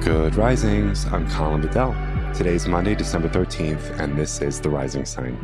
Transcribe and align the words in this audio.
Good 0.00 0.34
risings. 0.34 1.04
I'm 1.12 1.28
Colin 1.28 1.60
Bedell. 1.60 1.92
Today 2.32 2.54
is 2.54 2.66
Monday, 2.66 2.94
December 2.94 3.28
13th, 3.28 4.00
and 4.00 4.16
this 4.18 4.40
is 4.40 4.58
The 4.58 4.70
Rising 4.70 5.04
Sign. 5.04 5.36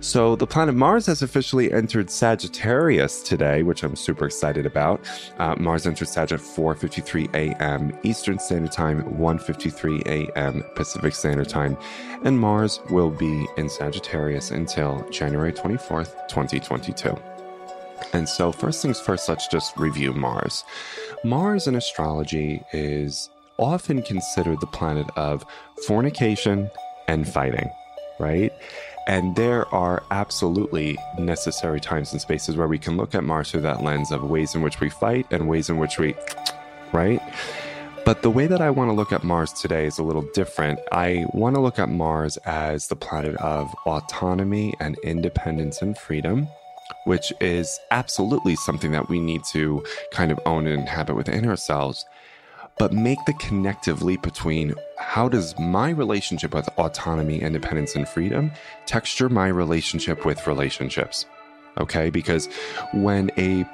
So, 0.00 0.36
the 0.36 0.46
planet 0.46 0.74
Mars 0.74 1.06
has 1.06 1.22
officially 1.22 1.72
entered 1.72 2.10
Sagittarius 2.10 3.22
today, 3.22 3.62
which 3.62 3.82
I'm 3.82 3.96
super 3.96 4.26
excited 4.26 4.66
about. 4.66 5.00
Uh, 5.38 5.56
Mars 5.56 5.86
entered 5.86 6.08
Sag 6.08 6.32
at 6.32 6.40
4:53 6.40 7.34
a.m. 7.34 7.98
Eastern 8.02 8.38
Standard 8.38 8.72
Time, 8.72 9.02
1:53 9.04 10.06
a.m. 10.06 10.62
Pacific 10.74 11.14
Standard 11.14 11.48
Time, 11.48 11.78
and 12.24 12.38
Mars 12.38 12.80
will 12.90 13.10
be 13.10 13.46
in 13.56 13.70
Sagittarius 13.70 14.50
until 14.50 15.02
January 15.08 15.52
24th, 15.52 16.28
2022. 16.28 17.16
And 18.12 18.28
so, 18.28 18.52
first 18.52 18.82
things 18.82 19.00
first, 19.00 19.28
let's 19.28 19.48
just 19.48 19.76
review 19.76 20.12
Mars. 20.12 20.64
Mars 21.24 21.66
in 21.66 21.74
astrology 21.74 22.62
is 22.72 23.30
often 23.58 24.02
considered 24.02 24.60
the 24.60 24.66
planet 24.66 25.06
of 25.16 25.44
fornication 25.86 26.70
and 27.08 27.28
fighting, 27.28 27.70
right? 28.18 28.52
And 29.06 29.34
there 29.36 29.66
are 29.74 30.02
absolutely 30.10 30.98
necessary 31.18 31.80
times 31.80 32.12
and 32.12 32.20
spaces 32.20 32.56
where 32.56 32.68
we 32.68 32.78
can 32.78 32.96
look 32.96 33.14
at 33.14 33.24
Mars 33.24 33.50
through 33.50 33.62
that 33.62 33.82
lens 33.82 34.12
of 34.12 34.22
ways 34.22 34.54
in 34.54 34.62
which 34.62 34.80
we 34.80 34.90
fight 34.90 35.26
and 35.30 35.48
ways 35.48 35.70
in 35.70 35.78
which 35.78 35.98
we, 35.98 36.14
right? 36.92 37.22
But 38.04 38.22
the 38.22 38.30
way 38.30 38.46
that 38.46 38.60
I 38.60 38.70
want 38.70 38.88
to 38.88 38.94
look 38.94 39.12
at 39.12 39.24
Mars 39.24 39.52
today 39.52 39.86
is 39.86 39.98
a 39.98 40.02
little 40.02 40.26
different. 40.34 40.78
I 40.92 41.26
want 41.32 41.56
to 41.56 41.60
look 41.60 41.78
at 41.78 41.88
Mars 41.88 42.36
as 42.38 42.88
the 42.88 42.96
planet 42.96 43.36
of 43.36 43.74
autonomy 43.86 44.74
and 44.80 44.96
independence 45.02 45.82
and 45.82 45.96
freedom 45.96 46.48
which 47.04 47.32
is 47.40 47.78
absolutely 47.90 48.56
something 48.56 48.92
that 48.92 49.08
we 49.08 49.20
need 49.20 49.42
to 49.52 49.84
kind 50.10 50.30
of 50.30 50.40
own 50.46 50.66
and 50.66 50.80
inhabit 50.80 51.16
within 51.16 51.48
ourselves. 51.48 52.04
But 52.78 52.92
make 52.92 53.18
the 53.26 53.32
connective 53.34 54.02
leap 54.02 54.22
between 54.22 54.74
how 54.98 55.28
does 55.28 55.58
my 55.58 55.90
relationship 55.90 56.54
with 56.54 56.68
autonomy, 56.78 57.42
independence, 57.42 57.96
and 57.96 58.08
freedom 58.08 58.52
texture 58.86 59.28
my 59.28 59.48
relationship 59.48 60.24
with 60.24 60.46
relationships? 60.46 61.26
Okay, 61.78 62.10
because 62.10 62.48
when 62.92 63.30
a 63.36 63.64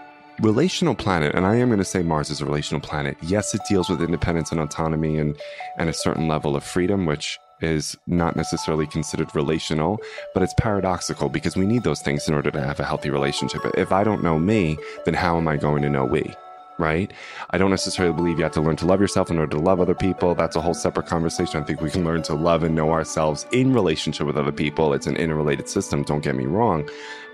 relational 0.40 0.94
planet, 0.94 1.34
and 1.34 1.46
I 1.46 1.56
am 1.56 1.68
going 1.68 1.78
to 1.78 1.84
say 1.84 2.02
Mars 2.02 2.30
is 2.30 2.40
a 2.40 2.46
relational 2.46 2.80
planet, 2.80 3.16
yes, 3.22 3.54
it 3.54 3.60
deals 3.68 3.88
with 3.88 4.02
independence 4.02 4.50
and 4.52 4.60
autonomy 4.60 5.18
and, 5.18 5.36
and 5.78 5.88
a 5.88 5.94
certain 5.94 6.26
level 6.26 6.56
of 6.56 6.64
freedom, 6.64 7.06
which 7.06 7.38
is 7.64 7.96
not 8.06 8.36
necessarily 8.36 8.86
considered 8.86 9.34
relational, 9.34 9.98
but 10.34 10.42
it's 10.42 10.54
paradoxical 10.54 11.28
because 11.28 11.56
we 11.56 11.66
need 11.66 11.82
those 11.82 12.02
things 12.02 12.28
in 12.28 12.34
order 12.34 12.50
to 12.50 12.60
have 12.60 12.78
a 12.78 12.84
healthy 12.84 13.10
relationship. 13.10 13.62
If 13.76 13.90
I 13.90 14.04
don't 14.04 14.22
know 14.22 14.38
me, 14.38 14.76
then 15.04 15.14
how 15.14 15.36
am 15.36 15.48
I 15.48 15.56
going 15.56 15.82
to 15.82 15.90
know 15.90 16.04
we? 16.04 16.32
Right? 16.76 17.12
I 17.50 17.58
don't 17.58 17.70
necessarily 17.70 18.12
believe 18.12 18.38
you 18.38 18.42
have 18.42 18.52
to 18.54 18.60
learn 18.60 18.74
to 18.76 18.86
love 18.86 19.00
yourself 19.00 19.30
in 19.30 19.38
order 19.38 19.56
to 19.56 19.62
love 19.62 19.80
other 19.80 19.94
people. 19.94 20.34
That's 20.34 20.56
a 20.56 20.60
whole 20.60 20.74
separate 20.74 21.06
conversation. 21.06 21.62
I 21.62 21.64
think 21.64 21.80
we 21.80 21.90
can 21.90 22.04
learn 22.04 22.22
to 22.24 22.34
love 22.34 22.64
and 22.64 22.74
know 22.74 22.90
ourselves 22.90 23.46
in 23.52 23.72
relationship 23.72 24.26
with 24.26 24.36
other 24.36 24.52
people. 24.52 24.92
It's 24.92 25.06
an 25.06 25.16
interrelated 25.16 25.68
system, 25.68 26.02
don't 26.02 26.22
get 26.22 26.34
me 26.34 26.46
wrong. 26.46 26.88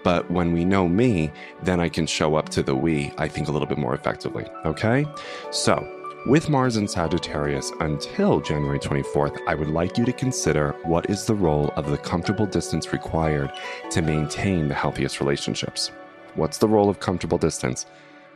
But 0.05 0.31
when 0.31 0.53
we 0.53 0.65
know 0.65 0.89
me, 0.89 1.33
then 1.63 1.81
I 1.81 1.89
can 1.89 2.07
show 2.07 2.37
up 2.37 2.51
to 2.51 2.63
the 2.63 2.75
we, 2.75 3.13
I 3.19 3.29
think, 3.29 3.49
a 3.49 3.53
little 3.53 3.69
bit 3.69 3.79
more 3.79 3.95
effectively. 3.95 4.47
Okay? 4.67 5.07
So, 5.51 6.00
with 6.27 6.51
Mars 6.51 6.77
in 6.77 6.87
Sagittarius 6.87 7.73
until 7.81 8.41
January 8.41 8.79
24th, 8.79 9.39
I 9.47 9.55
would 9.55 9.69
like 9.69 9.97
you 9.97 10.05
to 10.05 10.13
consider 10.13 10.73
what 10.83 11.09
is 11.09 11.25
the 11.25 11.35
role 11.35 11.73
of 11.77 11.91
the 11.91 11.97
comfortable 11.97 12.47
distance 12.47 12.93
required 12.93 13.51
to 13.91 14.03
maintain 14.03 14.69
the 14.69 14.75
healthiest 14.75 15.21
relationships. 15.21 15.91
What's 16.35 16.59
the 16.59 16.69
role 16.69 16.91
of 16.91 17.01
comfortable 17.01 17.39
distance? 17.39 17.87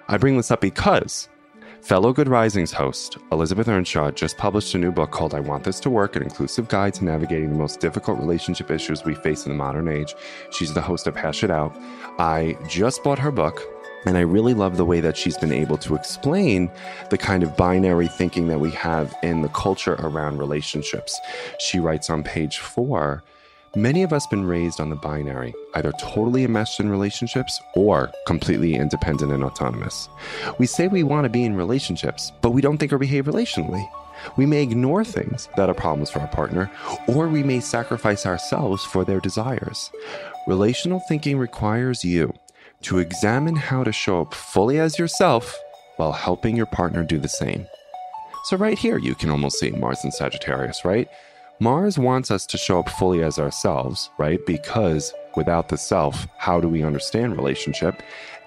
I 0.09 0.17
bring 0.17 0.37
this 0.37 0.51
up 0.51 0.63
because 0.63 1.29
fellow 1.83 2.15
Good 2.15 2.29
Risings 2.29 2.73
host 2.73 3.19
Elizabeth 3.31 3.69
Earnshaw 3.69 4.11
just 4.13 4.39
published 4.39 4.75
a 4.75 4.79
new 4.79 4.91
book 4.91 5.11
called 5.11 5.35
I 5.35 5.41
Want 5.41 5.65
This 5.65 5.79
to 5.81 5.91
Work 5.91 6.17
An 6.17 6.23
Inclusive 6.23 6.69
Guide 6.69 6.95
to 6.95 7.05
Navigating 7.05 7.51
the 7.51 7.59
Most 7.59 7.81
Difficult 7.81 8.19
Relationship 8.19 8.71
Issues 8.71 9.05
We 9.05 9.15
Face 9.15 9.45
in 9.45 9.53
the 9.53 9.59
Modern 9.59 9.89
Age. 9.89 10.15
She's 10.51 10.73
the 10.73 10.81
host 10.81 11.07
of 11.07 11.17
Hash 11.17 11.45
It 11.45 11.51
Out. 11.51 11.77
I 12.19 12.57
just 12.67 13.05
bought 13.05 13.19
her 13.19 13.31
book. 13.31 13.74
And 14.07 14.19
I 14.19 14.21
really 14.21 14.55
love 14.55 14.77
the 14.77 14.85
way 14.85 15.01
that 15.01 15.17
she's 15.17 15.39
been 15.39 15.53
able 15.53 15.79
to 15.79 15.95
explain 15.95 16.71
the 17.11 17.19
kind 17.19 17.43
of 17.43 17.57
binary 17.57 18.09
thinking 18.09 18.49
that 18.49 18.61
we 18.61 18.71
have 18.73 19.15
in 19.23 19.43
the 19.43 19.49
culture 19.49 19.95
around 19.95 20.39
relationships. 20.39 21.19
She 21.59 21.79
writes 21.79 22.11
on 22.11 22.23
page 22.23 22.59
four 22.59 23.23
Many 23.77 24.05
of 24.05 24.13
us 24.13 24.25
been 24.29 24.45
raised 24.45 24.79
on 24.79 24.89
the 24.89 24.95
binary, 24.95 25.53
either 25.75 25.91
totally 25.99 26.45
enmeshed 26.45 26.79
in 26.79 26.89
relationships 26.89 27.61
or 27.75 28.13
completely 28.25 28.77
independent 28.77 29.33
and 29.33 29.43
autonomous. 29.43 30.09
We 30.59 30.67
say 30.67 30.87
we 30.87 31.03
want 31.03 31.25
to 31.25 31.29
be 31.29 31.43
in 31.43 31.57
relationships, 31.57 32.31
but 32.41 32.51
we 32.51 32.63
don't 32.63 32.79
think 32.79 32.93
or 32.93 32.99
behave 32.99 33.25
relationally. 33.25 33.85
We 34.37 34.47
may 34.47 34.63
ignore 34.63 35.05
things 35.05 35.49
that 35.57 35.69
are 35.69 35.75
problems 35.75 36.09
for 36.09 36.21
our 36.21 36.29
partner, 36.29 36.71
or 37.09 37.27
we 37.27 37.43
may 37.43 37.59
sacrifice 37.59 38.27
ourselves 38.27 38.85
for 38.85 39.05
their 39.05 39.19
desires. 39.19 39.91
Relational 40.47 41.01
thinking 41.09 41.37
requires 41.37 42.05
you 42.05 42.33
to 42.85 42.99
examine 42.99 43.57
how 43.57 43.83
to 43.85 43.93
show 43.93 44.21
up 44.21 44.35
fully 44.35 44.79
as 44.79 44.99
yourself 44.99 45.59
while 45.97 46.13
helping 46.13 46.57
your 46.57 46.67
partner 46.67 47.03
do 47.03 47.19
the 47.19 47.29
same. 47.29 47.67
So, 48.45 48.57
right 48.57 48.79
here, 48.79 48.99
you 48.99 49.15
can 49.15 49.31
almost 49.31 49.59
see 49.59 49.71
Mars 49.71 50.05
and 50.05 50.13
Sagittarius, 50.13 50.85
right? 50.85 51.09
Mars 51.61 51.99
wants 51.99 52.31
us 52.31 52.47
to 52.47 52.59
show 52.59 52.81
up 52.81 52.89
fully 52.91 53.23
as 53.23 53.39
ourselves, 53.39 54.11
right? 54.19 54.39
Because 54.47 55.15
without 55.37 55.69
the 55.69 55.77
self, 55.77 56.27
how 56.37 56.61
do 56.61 56.69
we 56.69 56.83
understand 56.83 57.37
relationship? 57.37 58.03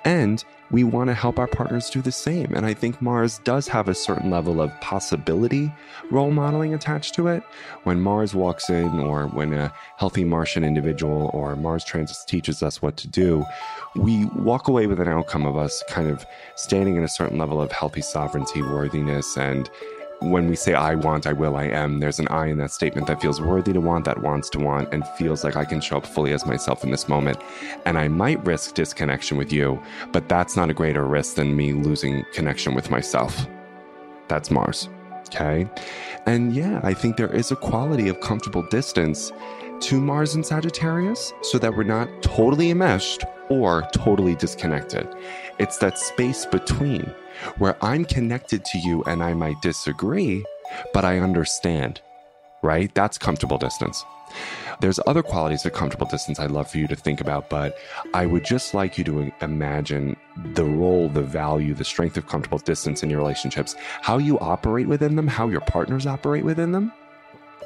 And 0.05 0.43
we 0.69 0.83
want 0.83 1.09
to 1.09 1.13
help 1.13 1.39
our 1.39 1.47
partners 1.47 1.89
do 1.89 2.01
the 2.01 2.11
same. 2.11 2.53
And 2.53 2.65
I 2.65 2.73
think 2.73 3.01
Mars 3.01 3.39
does 3.39 3.67
have 3.69 3.87
a 3.87 3.95
certain 3.95 4.29
level 4.29 4.61
of 4.61 4.71
possibility 4.81 5.71
role 6.11 6.31
modeling 6.31 6.73
attached 6.73 7.13
to 7.15 7.27
it. 7.27 7.43
When 7.83 8.01
Mars 8.01 8.35
walks 8.35 8.69
in, 8.69 8.99
or 8.99 9.27
when 9.27 9.53
a 9.53 9.73
healthy 9.97 10.25
Martian 10.25 10.63
individual 10.63 11.31
or 11.33 11.55
Mars 11.55 11.83
transit 11.85 12.17
teaches 12.27 12.61
us 12.61 12.81
what 12.81 12.97
to 12.97 13.07
do, 13.07 13.45
we 13.95 14.25
walk 14.35 14.67
away 14.67 14.87
with 14.87 14.99
an 14.99 15.07
outcome 15.07 15.45
of 15.45 15.55
us 15.55 15.83
kind 15.89 16.09
of 16.09 16.25
standing 16.55 16.97
in 16.97 17.03
a 17.03 17.09
certain 17.09 17.37
level 17.37 17.61
of 17.61 17.71
healthy 17.71 18.01
sovereignty, 18.01 18.61
worthiness, 18.61 19.37
and 19.37 19.69
when 20.19 20.47
we 20.47 20.55
say 20.55 20.73
I 20.73 20.95
want, 20.95 21.27
I 21.27 21.33
will, 21.33 21.55
I 21.55 21.65
am, 21.65 21.99
there's 21.99 22.19
an 22.19 22.27
I 22.29 22.47
in 22.47 22.57
that 22.57 22.71
statement 22.71 23.07
that 23.07 23.21
feels 23.21 23.39
worthy 23.39 23.73
to 23.73 23.81
want, 23.81 24.05
that 24.05 24.21
wants 24.21 24.49
to 24.51 24.59
want, 24.59 24.91
and 24.93 25.07
feels 25.09 25.43
like 25.43 25.55
I 25.55 25.65
can 25.65 25.79
show 25.79 25.97
up 25.97 26.05
fully 26.05 26.33
as 26.33 26.45
myself 26.45 26.83
in 26.83 26.91
this 26.91 27.07
moment. 27.07 27.37
And 27.85 27.97
I 27.97 28.07
might 28.07 28.43
risk 28.45 28.73
disconnection 28.73 29.37
with 29.37 29.53
you, 29.53 29.81
but 30.11 30.27
that's 30.27 30.55
not 30.55 30.69
a 30.69 30.73
greater 30.73 31.05
risk 31.05 31.35
than 31.35 31.55
me 31.55 31.73
losing 31.73 32.25
connection 32.33 32.73
with 32.73 32.89
myself. 32.89 33.47
That's 34.27 34.49
Mars. 34.49 34.89
Okay. 35.27 35.69
And 36.25 36.55
yeah, 36.55 36.79
I 36.83 36.93
think 36.93 37.17
there 37.17 37.33
is 37.33 37.51
a 37.51 37.55
quality 37.55 38.07
of 38.09 38.19
comfortable 38.21 38.63
distance 38.63 39.31
to 39.81 40.01
Mars 40.01 40.35
and 40.35 40.45
Sagittarius 40.45 41.33
so 41.41 41.57
that 41.57 41.75
we're 41.75 41.83
not 41.83 42.09
totally 42.21 42.71
enmeshed 42.71 43.23
or 43.49 43.87
totally 43.93 44.35
disconnected. 44.35 45.07
It's 45.59 45.77
that 45.77 45.97
space 45.97 46.45
between 46.45 47.13
where 47.57 47.77
I'm 47.83 48.05
connected 48.05 48.65
to 48.65 48.79
you 48.79 49.03
and 49.03 49.23
I 49.23 49.33
might 49.33 49.61
disagree, 49.61 50.43
but 50.93 51.05
I 51.05 51.19
understand, 51.19 52.01
right? 52.61 52.93
That's 52.93 53.17
comfortable 53.17 53.57
distance. 53.57 54.03
There's 54.79 54.99
other 55.07 55.23
qualities 55.23 55.65
of 55.65 55.73
comfortable 55.73 56.07
distance 56.07 56.39
I'd 56.39 56.51
love 56.51 56.69
for 56.69 56.77
you 56.77 56.87
to 56.87 56.95
think 56.95 57.21
about, 57.21 57.49
but 57.49 57.77
I 58.13 58.25
would 58.25 58.43
just 58.43 58.73
like 58.73 58.97
you 58.97 59.03
to 59.05 59.31
imagine 59.41 60.17
the 60.53 60.65
role, 60.65 61.09
the 61.09 61.23
value, 61.23 61.73
the 61.73 61.85
strength 61.85 62.17
of 62.17 62.27
comfortable 62.27 62.59
distance 62.59 63.01
in 63.01 63.09
your 63.09 63.19
relationships, 63.19 63.75
how 64.01 64.17
you 64.17 64.37
operate 64.39 64.87
within 64.87 65.15
them, 65.15 65.27
how 65.27 65.47
your 65.47 65.61
partners 65.61 66.05
operate 66.05 66.43
within 66.43 66.71
them. 66.71 66.91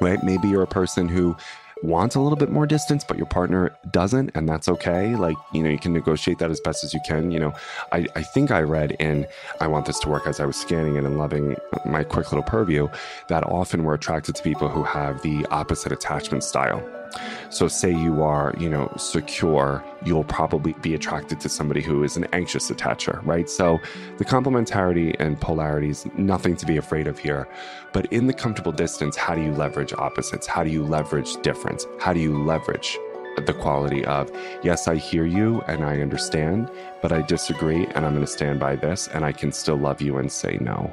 Right? 0.00 0.22
Maybe 0.24 0.48
you're 0.48 0.62
a 0.62 0.66
person 0.66 1.08
who 1.08 1.36
wants 1.82 2.14
a 2.14 2.20
little 2.20 2.36
bit 2.36 2.50
more 2.50 2.66
distance, 2.66 3.04
but 3.04 3.16
your 3.16 3.26
partner 3.26 3.76
doesn't, 3.90 4.30
and 4.34 4.48
that's 4.48 4.68
okay. 4.68 5.14
Like, 5.16 5.36
you 5.52 5.62
know, 5.62 5.70
you 5.70 5.78
can 5.78 5.92
negotiate 5.92 6.38
that 6.38 6.50
as 6.50 6.60
best 6.60 6.84
as 6.84 6.94
you 6.94 7.00
can. 7.06 7.30
You 7.30 7.40
know, 7.40 7.54
I, 7.90 8.06
I 8.14 8.22
think 8.22 8.50
I 8.50 8.60
read 8.60 8.92
in 8.92 9.26
I 9.60 9.66
Want 9.66 9.86
This 9.86 9.98
to 10.00 10.08
Work 10.08 10.26
as 10.26 10.40
I 10.40 10.46
was 10.46 10.56
scanning 10.56 10.96
it 10.96 11.04
and 11.04 11.18
loving 11.18 11.56
my 11.84 12.04
quick 12.04 12.30
little 12.30 12.44
purview 12.44 12.88
that 13.28 13.44
often 13.44 13.84
we're 13.84 13.94
attracted 13.94 14.34
to 14.36 14.42
people 14.42 14.68
who 14.68 14.82
have 14.82 15.22
the 15.22 15.46
opposite 15.50 15.92
attachment 15.92 16.44
style. 16.44 17.01
So, 17.50 17.68
say 17.68 17.90
you 17.90 18.22
are, 18.22 18.54
you 18.58 18.68
know, 18.68 18.92
secure, 18.96 19.84
you'll 20.04 20.24
probably 20.24 20.72
be 20.74 20.94
attracted 20.94 21.40
to 21.40 21.48
somebody 21.48 21.82
who 21.82 22.02
is 22.02 22.16
an 22.16 22.26
anxious 22.32 22.70
attacher, 22.70 23.24
right? 23.26 23.48
So, 23.48 23.80
the 24.18 24.24
complementarity 24.24 25.14
and 25.18 25.40
polarity 25.40 25.90
is 25.90 26.06
nothing 26.16 26.56
to 26.56 26.66
be 26.66 26.76
afraid 26.76 27.06
of 27.06 27.18
here. 27.18 27.48
But 27.92 28.06
in 28.12 28.26
the 28.26 28.32
comfortable 28.32 28.72
distance, 28.72 29.16
how 29.16 29.34
do 29.34 29.42
you 29.42 29.52
leverage 29.52 29.92
opposites? 29.92 30.46
How 30.46 30.64
do 30.64 30.70
you 30.70 30.84
leverage 30.84 31.36
difference? 31.42 31.86
How 31.98 32.12
do 32.12 32.20
you 32.20 32.42
leverage 32.42 32.98
the 33.36 33.54
quality 33.54 34.04
of, 34.04 34.30
yes, 34.62 34.88
I 34.88 34.96
hear 34.96 35.24
you 35.24 35.62
and 35.62 35.84
I 35.84 36.00
understand, 36.00 36.70
but 37.00 37.12
I 37.12 37.22
disagree 37.22 37.86
and 37.86 38.04
I'm 38.04 38.12
going 38.12 38.20
to 38.20 38.26
stand 38.26 38.60
by 38.60 38.76
this 38.76 39.08
and 39.08 39.24
I 39.24 39.32
can 39.32 39.52
still 39.52 39.76
love 39.76 40.02
you 40.02 40.18
and 40.18 40.30
say 40.30 40.58
no. 40.60 40.92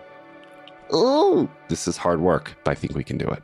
Oh, 0.92 1.50
this 1.68 1.88
is 1.88 1.98
hard 1.98 2.20
work, 2.20 2.56
but 2.64 2.72
I 2.72 2.76
think 2.76 2.96
we 2.96 3.04
can 3.04 3.18
do 3.18 3.28
it. 3.28 3.44